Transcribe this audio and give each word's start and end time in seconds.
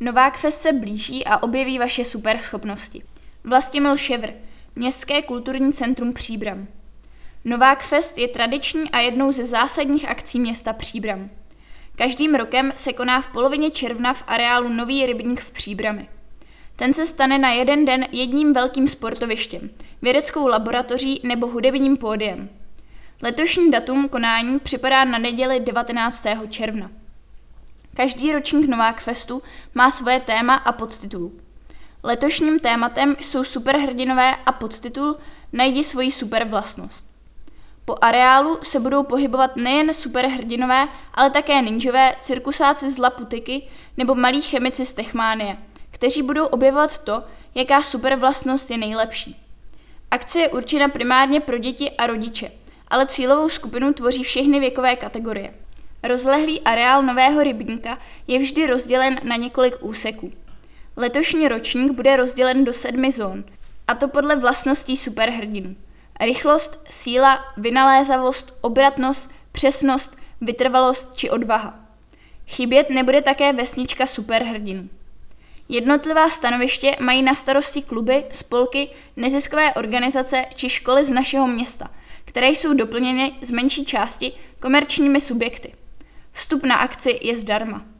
Novák 0.00 0.38
Fest 0.38 0.60
se 0.60 0.72
blíží 0.72 1.24
a 1.24 1.42
objeví 1.42 1.78
vaše 1.78 2.04
super 2.04 2.38
schopnosti. 2.38 3.02
Vlastimil 3.44 3.96
Ševr, 3.96 4.30
Městské 4.76 5.22
kulturní 5.22 5.72
centrum 5.72 6.12
Příbram. 6.12 6.66
Novák 7.44 7.82
Fest 7.82 8.18
je 8.18 8.28
tradiční 8.28 8.90
a 8.90 8.98
jednou 8.98 9.32
ze 9.32 9.44
zásadních 9.44 10.08
akcí 10.08 10.40
města 10.40 10.72
Příbram. 10.72 11.30
Každým 11.96 12.34
rokem 12.34 12.72
se 12.76 12.92
koná 12.92 13.22
v 13.22 13.26
polovině 13.26 13.70
června 13.70 14.14
v 14.14 14.24
areálu 14.26 14.68
Nový 14.68 15.06
rybník 15.06 15.40
v 15.40 15.50
Příbrami. 15.50 16.08
Ten 16.76 16.94
se 16.94 17.06
stane 17.06 17.38
na 17.38 17.52
jeden 17.52 17.84
den 17.84 18.06
jedním 18.12 18.52
velkým 18.52 18.88
sportovištěm, 18.88 19.70
vědeckou 20.02 20.46
laboratoří 20.46 21.20
nebo 21.24 21.46
hudebním 21.46 21.96
pódiem. 21.96 22.48
Letošní 23.22 23.70
datum 23.70 24.08
konání 24.08 24.58
připadá 24.58 25.04
na 25.04 25.18
neděli 25.18 25.60
19. 25.60 26.26
června. 26.50 26.90
Každý 27.98 28.32
ročník 28.32 28.68
Novák 28.68 29.00
Festu 29.00 29.42
má 29.74 29.90
svoje 29.90 30.20
téma 30.20 30.54
a 30.54 30.72
podtitul. 30.72 31.32
Letošním 32.02 32.58
tématem 32.58 33.16
jsou 33.20 33.44
superhrdinové 33.44 34.36
a 34.46 34.52
podtitul 34.52 35.16
Najdi 35.52 35.84
svoji 35.84 36.12
supervlastnost. 36.12 37.06
Po 37.84 37.96
areálu 38.00 38.58
se 38.62 38.80
budou 38.80 39.02
pohybovat 39.02 39.56
nejen 39.56 39.94
superhrdinové, 39.94 40.88
ale 41.14 41.30
také 41.30 41.62
ninjové, 41.62 42.16
cirkusáci 42.20 42.90
z 42.90 42.98
Laputiky 42.98 43.62
nebo 43.96 44.14
malí 44.14 44.42
chemici 44.42 44.86
z 44.86 44.92
Techmánie, 44.92 45.56
kteří 45.90 46.22
budou 46.22 46.46
objevovat 46.46 46.98
to, 46.98 47.22
jaká 47.54 47.82
supervlastnost 47.82 48.70
je 48.70 48.78
nejlepší. 48.78 49.36
Akce 50.10 50.38
je 50.38 50.48
určena 50.48 50.88
primárně 50.88 51.40
pro 51.40 51.58
děti 51.58 51.90
a 51.90 52.06
rodiče, 52.06 52.52
ale 52.88 53.06
cílovou 53.06 53.48
skupinu 53.48 53.92
tvoří 53.92 54.22
všechny 54.22 54.60
věkové 54.60 54.96
kategorie. 54.96 55.54
Rozlehlý 56.02 56.60
areál 56.60 57.02
Nového 57.02 57.42
rybníka 57.42 57.98
je 58.26 58.38
vždy 58.38 58.66
rozdělen 58.66 59.20
na 59.22 59.36
několik 59.36 59.74
úseků. 59.80 60.32
Letošní 60.96 61.48
ročník 61.48 61.92
bude 61.92 62.16
rozdělen 62.16 62.64
do 62.64 62.72
sedmi 62.72 63.12
zón, 63.12 63.44
a 63.88 63.94
to 63.94 64.08
podle 64.08 64.36
vlastností 64.36 64.96
superhrdinů. 64.96 65.76
Rychlost, 66.20 66.86
síla, 66.90 67.44
vynalézavost, 67.56 68.58
obratnost, 68.60 69.34
přesnost, 69.52 70.16
vytrvalost 70.40 71.16
či 71.16 71.30
odvaha. 71.30 71.74
Chybět 72.48 72.90
nebude 72.90 73.22
také 73.22 73.52
vesnička 73.52 74.06
superhrdinů. 74.06 74.88
Jednotlivá 75.68 76.30
stanoviště 76.30 76.96
mají 77.00 77.22
na 77.22 77.34
starosti 77.34 77.82
kluby, 77.82 78.24
spolky, 78.32 78.88
neziskové 79.16 79.74
organizace 79.74 80.44
či 80.54 80.68
školy 80.68 81.04
z 81.04 81.10
našeho 81.10 81.46
města, 81.46 81.90
které 82.24 82.48
jsou 82.48 82.74
doplněny 82.74 83.32
z 83.42 83.50
menší 83.50 83.84
části 83.84 84.32
komerčními 84.60 85.20
subjekty. 85.20 85.72
Vstup 86.32 86.62
na 86.62 86.76
akci 86.76 87.18
je 87.22 87.36
zdarma. 87.36 87.97